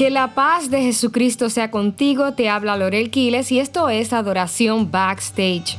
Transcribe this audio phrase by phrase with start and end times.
[0.00, 4.90] Que la paz de Jesucristo sea contigo, te habla Lorel Quiles y esto es Adoración
[4.90, 5.76] Backstage.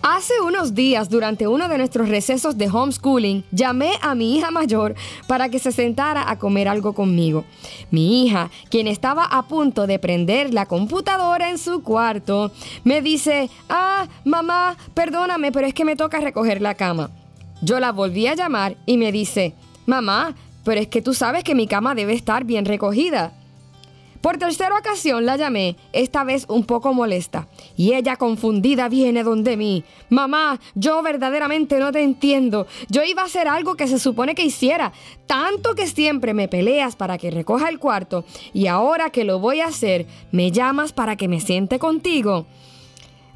[0.00, 4.94] Hace unos días, durante uno de nuestros recesos de homeschooling, llamé a mi hija mayor
[5.26, 7.44] para que se sentara a comer algo conmigo.
[7.90, 12.52] Mi hija, quien estaba a punto de prender la computadora en su cuarto,
[12.84, 17.10] me dice, ah, mamá, perdóname, pero es que me toca recoger la cama.
[17.60, 19.54] Yo la volví a llamar y me dice,
[19.84, 20.36] mamá,
[20.66, 23.32] pero es que tú sabes que mi cama debe estar bien recogida.
[24.20, 29.56] Por tercera ocasión la llamé, esta vez un poco molesta, y ella confundida viene donde
[29.56, 29.84] mí.
[30.10, 32.66] Mamá, yo verdaderamente no te entiendo.
[32.88, 34.92] Yo iba a hacer algo que se supone que hiciera,
[35.28, 39.60] tanto que siempre me peleas para que recoja el cuarto, y ahora que lo voy
[39.60, 42.46] a hacer, me llamas para que me siente contigo.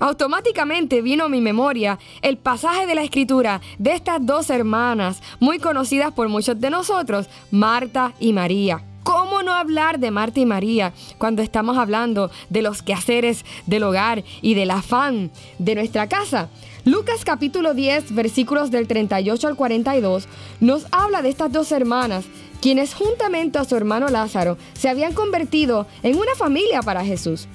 [0.01, 5.59] Automáticamente vino a mi memoria el pasaje de la escritura de estas dos hermanas, muy
[5.59, 8.83] conocidas por muchos de nosotros, Marta y María.
[9.03, 14.25] ¿Cómo no hablar de Marta y María cuando estamos hablando de los quehaceres del hogar
[14.41, 16.48] y del afán de nuestra casa?
[16.87, 20.29] Lucas capítulo 10 versículos del 38 al 42
[20.61, 22.25] nos habla de estas dos hermanas
[22.62, 27.48] quienes juntamente a su hermano Lázaro se habían convertido en una familia para Jesús.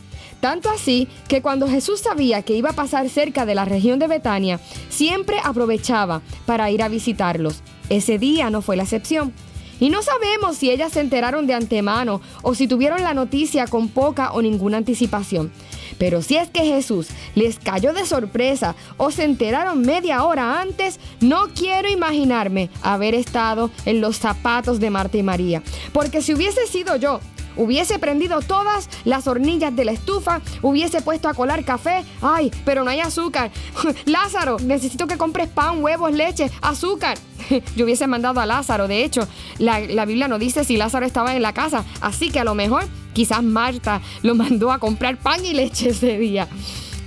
[0.45, 4.05] Tanto así que cuando Jesús sabía que iba a pasar cerca de la región de
[4.05, 7.63] Betania, siempre aprovechaba para ir a visitarlos.
[7.89, 9.33] Ese día no fue la excepción.
[9.79, 13.89] Y no sabemos si ellas se enteraron de antemano o si tuvieron la noticia con
[13.89, 15.51] poca o ninguna anticipación.
[15.97, 20.99] Pero si es que Jesús les cayó de sorpresa o se enteraron media hora antes,
[21.21, 25.63] no quiero imaginarme haber estado en los zapatos de Marta y María.
[25.91, 27.19] Porque si hubiese sido yo
[27.57, 32.03] Hubiese prendido todas las hornillas de la estufa, hubiese puesto a colar café.
[32.21, 33.51] Ay, pero no hay azúcar.
[34.05, 37.17] Lázaro, necesito que compres pan, huevos, leche, azúcar.
[37.75, 38.87] Yo hubiese mandado a Lázaro.
[38.87, 41.85] De hecho, la, la Biblia no dice si Lázaro estaba en la casa.
[42.01, 46.17] Así que a lo mejor quizás Marta lo mandó a comprar pan y leche ese
[46.17, 46.47] día.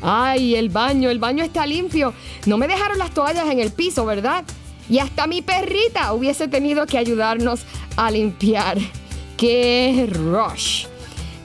[0.00, 2.12] Ay, el baño, el baño está limpio.
[2.46, 4.44] No me dejaron las toallas en el piso, ¿verdad?
[4.88, 7.60] Y hasta mi perrita hubiese tenido que ayudarnos
[7.96, 8.78] a limpiar.
[9.38, 10.86] ¡Qué rush!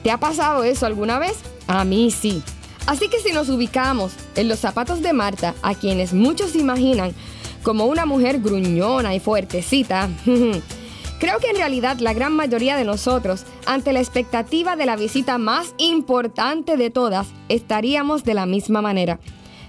[0.02, 1.36] ¿Te ha pasado eso alguna vez?
[1.68, 2.42] A mí sí.
[2.86, 7.14] Así que si nos ubicamos en los zapatos de Marta, a quienes muchos imaginan
[7.62, 10.08] como una mujer gruñona y fuertecita,
[11.20, 15.38] creo que en realidad la gran mayoría de nosotros, ante la expectativa de la visita
[15.38, 19.20] más importante de todas, estaríamos de la misma manera.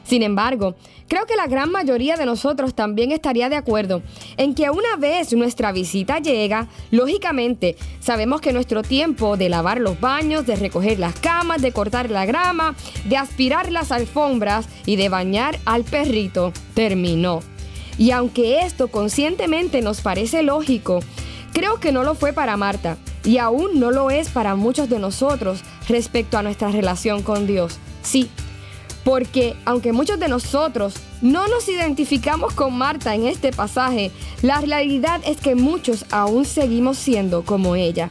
[0.05, 0.75] Sin embargo,
[1.07, 4.03] creo que la gran mayoría de nosotros también estaría de acuerdo
[4.37, 9.99] en que una vez nuestra visita llega, lógicamente sabemos que nuestro tiempo de lavar los
[9.99, 15.09] baños, de recoger las camas, de cortar la grama, de aspirar las alfombras y de
[15.09, 17.39] bañar al perrito terminó.
[17.97, 20.99] Y aunque esto conscientemente nos parece lógico,
[21.53, 24.99] creo que no lo fue para Marta y aún no lo es para muchos de
[24.99, 27.79] nosotros respecto a nuestra relación con Dios.
[28.03, 28.29] Sí,
[29.05, 34.11] porque aunque muchos de nosotros no nos identificamos con Marta en este pasaje,
[34.41, 38.09] la realidad es que muchos aún seguimos siendo como ella.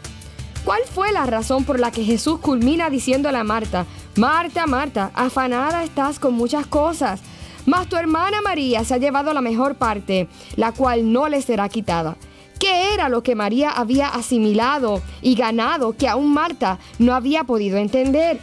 [0.65, 5.82] ¿Cuál fue la razón por la que Jesús culmina diciéndole a Marta, Marta, Marta, afanada
[5.82, 7.21] estás con muchas cosas,
[7.66, 11.69] mas tu hermana María se ha llevado la mejor parte, la cual no le será
[11.69, 12.16] quitada?
[12.61, 17.78] ¿Qué era lo que María había asimilado y ganado que aún Marta no había podido
[17.78, 18.38] entender?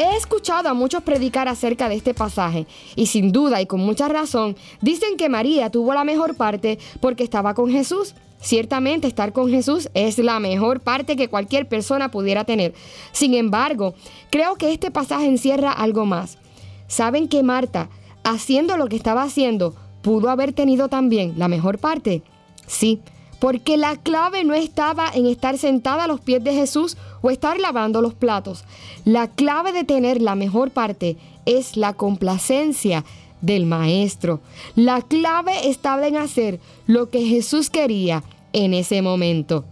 [0.00, 4.06] He escuchado a muchos predicar acerca de este pasaje y sin duda y con mucha
[4.06, 8.14] razón dicen que María tuvo la mejor parte porque estaba con Jesús.
[8.40, 12.74] Ciertamente estar con Jesús es la mejor parte que cualquier persona pudiera tener.
[13.10, 13.94] Sin embargo,
[14.30, 16.38] creo que este pasaje encierra algo más.
[16.86, 17.90] ¿Saben que Marta,
[18.22, 22.22] haciendo lo que estaba haciendo, pudo haber tenido también la mejor parte?
[22.68, 23.00] Sí,
[23.40, 27.58] porque la clave no estaba en estar sentada a los pies de Jesús o estar
[27.58, 28.64] lavando los platos.
[29.04, 33.04] La clave de tener la mejor parte es la complacencia
[33.40, 34.40] del Maestro.
[34.74, 39.64] La clave estaba en hacer lo que Jesús quería en ese momento.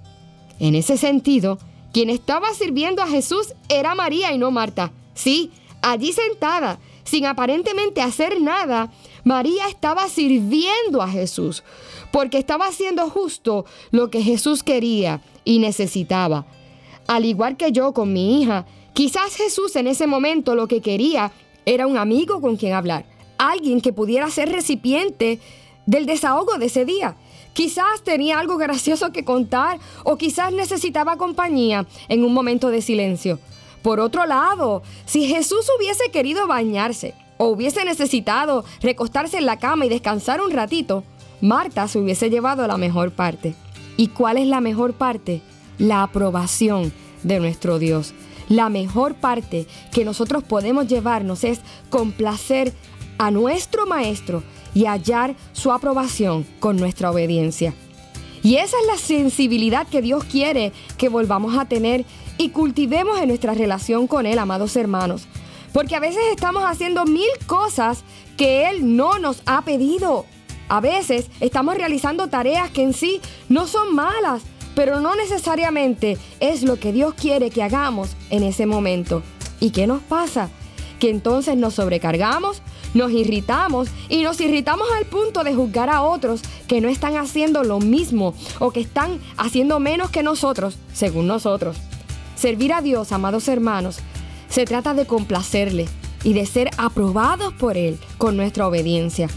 [0.58, 1.58] En ese sentido,
[1.92, 4.92] quien estaba sirviendo a Jesús era María y no Marta.
[5.14, 5.50] Sí,
[5.82, 8.92] allí sentada, sin aparentemente hacer nada,
[9.24, 11.62] María estaba sirviendo a Jesús
[12.12, 16.46] porque estaba haciendo justo lo que Jesús quería y necesitaba.
[17.06, 21.32] Al igual que yo con mi hija, quizás Jesús en ese momento lo que quería
[21.64, 23.04] era un amigo con quien hablar,
[23.38, 25.40] alguien que pudiera ser recipiente
[25.86, 27.16] del desahogo de ese día.
[27.52, 33.38] Quizás tenía algo gracioso que contar o quizás necesitaba compañía en un momento de silencio.
[33.82, 39.86] Por otro lado, si Jesús hubiese querido bañarse o hubiese necesitado recostarse en la cama
[39.86, 41.04] y descansar un ratito,
[41.40, 43.54] Marta se hubiese llevado la mejor parte.
[43.96, 45.40] ¿Y cuál es la mejor parte?
[45.78, 46.92] La aprobación
[47.22, 48.14] de nuestro Dios.
[48.48, 52.72] La mejor parte que nosotros podemos llevarnos es complacer
[53.18, 54.42] a nuestro Maestro
[54.74, 57.74] y hallar su aprobación con nuestra obediencia.
[58.42, 62.04] Y esa es la sensibilidad que Dios quiere que volvamos a tener
[62.38, 65.26] y cultivemos en nuestra relación con Él, amados hermanos.
[65.72, 68.04] Porque a veces estamos haciendo mil cosas
[68.36, 70.26] que Él no nos ha pedido.
[70.68, 74.42] A veces estamos realizando tareas que en sí no son malas,
[74.76, 79.22] pero no necesariamente es lo que Dios quiere que hagamos en ese momento.
[79.58, 80.50] ¿Y qué nos pasa?
[81.00, 82.60] Que entonces nos sobrecargamos,
[82.92, 87.64] nos irritamos y nos irritamos al punto de juzgar a otros que no están haciendo
[87.64, 91.78] lo mismo o que están haciendo menos que nosotros, según nosotros.
[92.34, 94.00] Servir a Dios, amados hermanos,
[94.50, 95.88] se trata de complacerle
[96.22, 99.28] y de ser aprobados por Él con nuestra obediencia.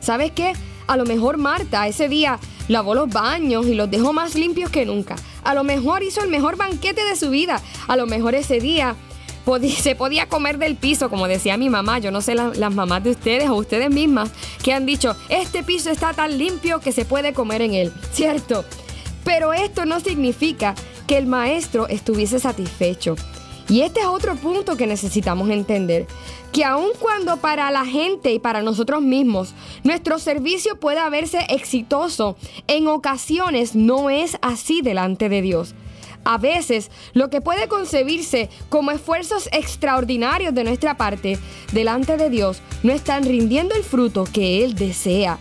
[0.00, 0.54] ¿Sabes qué?
[0.88, 4.86] A lo mejor Marta ese día lavó los baños y los dejó más limpios que
[4.86, 5.16] nunca.
[5.42, 7.60] A lo mejor hizo el mejor banquete de su vida.
[7.88, 8.94] A lo mejor ese día
[9.80, 11.98] se podía comer del piso, como decía mi mamá.
[11.98, 14.30] Yo no sé las mamás de ustedes o ustedes mismas
[14.62, 18.64] que han dicho, este piso está tan limpio que se puede comer en él, ¿cierto?
[19.24, 20.74] Pero esto no significa
[21.06, 23.16] que el maestro estuviese satisfecho.
[23.68, 26.06] Y este es otro punto que necesitamos entender,
[26.52, 29.52] que aun cuando para la gente y para nosotros mismos
[29.84, 32.36] nuestro servicio pueda verse exitoso,
[32.66, 35.74] en ocasiones no es así delante de Dios.
[36.24, 41.38] A veces, lo que puede concebirse como esfuerzos extraordinarios de nuestra parte
[41.72, 45.38] delante de Dios no están rindiendo el fruto que Él desea.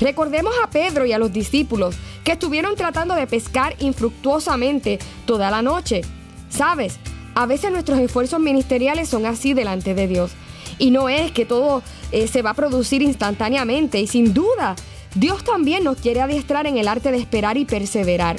[0.00, 5.62] Recordemos a Pedro y a los discípulos que estuvieron tratando de pescar infructuosamente toda la
[5.62, 6.02] noche.
[6.48, 6.98] ¿Sabes?
[7.34, 10.32] A veces nuestros esfuerzos ministeriales son así delante de Dios.
[10.78, 11.82] Y no es que todo
[12.12, 14.00] eh, se va a producir instantáneamente.
[14.00, 14.76] Y sin duda,
[15.14, 18.36] Dios también nos quiere adiestrar en el arte de esperar y perseverar.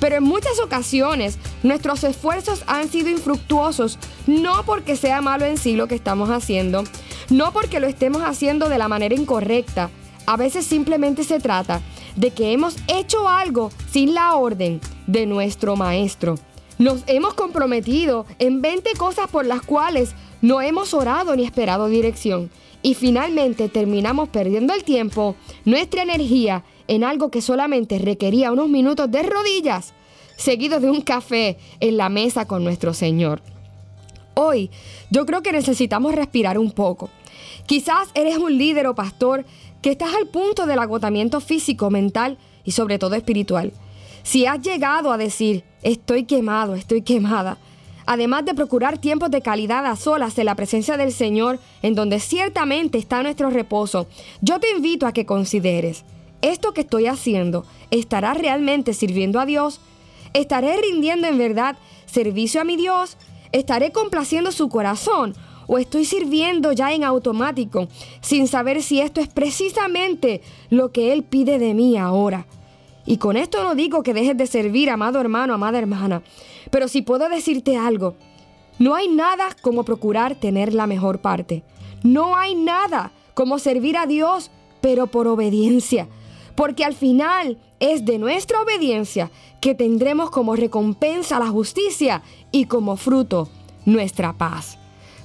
[0.00, 5.74] Pero en muchas ocasiones nuestros esfuerzos han sido infructuosos, no porque sea malo en sí
[5.74, 6.84] lo que estamos haciendo,
[7.30, 9.90] no porque lo estemos haciendo de la manera incorrecta.
[10.26, 11.80] A veces simplemente se trata
[12.16, 16.34] de que hemos hecho algo sin la orden de nuestro maestro.
[16.78, 22.50] Nos hemos comprometido en 20 cosas por las cuales no hemos orado ni esperado dirección.
[22.82, 29.10] Y finalmente terminamos perdiendo el tiempo, nuestra energía, en algo que solamente requería unos minutos
[29.10, 29.94] de rodillas,
[30.36, 33.40] seguidos de un café en la mesa con nuestro Señor.
[34.34, 34.70] Hoy
[35.10, 37.08] yo creo que necesitamos respirar un poco.
[37.64, 39.46] Quizás eres un líder o pastor
[39.80, 43.72] que estás al punto del agotamiento físico, mental y sobre todo espiritual.
[44.26, 47.58] Si has llegado a decir, estoy quemado, estoy quemada,
[48.06, 52.18] además de procurar tiempos de calidad a solas en la presencia del Señor, en donde
[52.18, 54.08] ciertamente está nuestro reposo,
[54.40, 56.04] yo te invito a que consideres,
[56.42, 59.80] ¿esto que estoy haciendo estará realmente sirviendo a Dios?
[60.32, 61.76] ¿Estaré rindiendo en verdad
[62.06, 63.18] servicio a mi Dios?
[63.52, 65.36] ¿Estaré complaciendo su corazón?
[65.68, 67.86] ¿O estoy sirviendo ya en automático
[68.22, 72.48] sin saber si esto es precisamente lo que Él pide de mí ahora?
[73.06, 76.22] Y con esto no digo que dejes de servir, amado hermano, amada hermana,
[76.70, 78.16] pero si puedo decirte algo,
[78.78, 81.62] no hay nada como procurar tener la mejor parte.
[82.02, 84.50] No hay nada como servir a Dios,
[84.80, 86.08] pero por obediencia.
[86.54, 89.30] Porque al final es de nuestra obediencia
[89.60, 93.48] que tendremos como recompensa la justicia y como fruto
[93.84, 94.78] nuestra paz.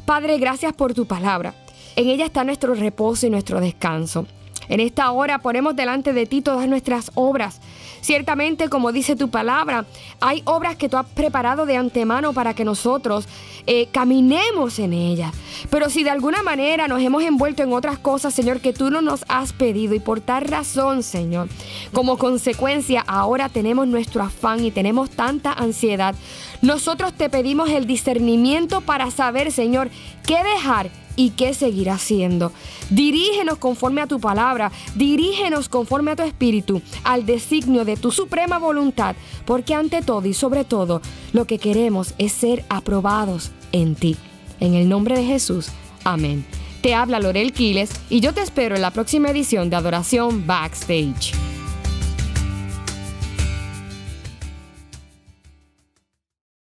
[0.06, 1.54] Padre, gracias por tu palabra.
[1.96, 4.26] En ella está nuestro reposo y nuestro descanso.
[4.70, 7.62] En esta hora ponemos delante de ti todas nuestras obras.
[8.02, 9.86] Ciertamente, como dice tu palabra,
[10.20, 13.28] hay obras que tú has preparado de antemano para que nosotros
[13.68, 15.34] eh, caminemos en ellas.
[15.70, 19.02] Pero si de alguna manera nos hemos envuelto en otras cosas, Señor, que tú no
[19.02, 21.48] nos has pedido y por tal razón, Señor,
[21.94, 26.16] como consecuencia ahora tenemos nuestro afán y tenemos tanta ansiedad,
[26.62, 29.90] nosotros te pedimos el discernimiento para saber, Señor,
[30.26, 30.90] qué dejar
[31.22, 32.52] y qué seguir haciendo.
[32.90, 38.58] Dirígenos conforme a tu palabra, dirígenos conforme a tu espíritu, al designio de tu suprema
[38.58, 41.00] voluntad, porque ante todo y sobre todo
[41.32, 44.18] lo que queremos es ser aprobados en ti.
[44.60, 45.68] En el nombre de Jesús,
[46.04, 46.44] amén.
[46.82, 51.51] Te habla Lorel Quiles y yo te espero en la próxima edición de Adoración Backstage.